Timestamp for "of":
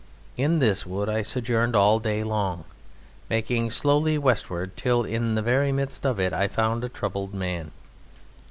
6.07-6.19